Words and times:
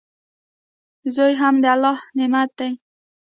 زوی 1.15 1.33
هم 1.41 1.55
د 1.63 1.65
الله 1.73 1.97
نعمت 2.17 2.49
دئ. 2.57 2.71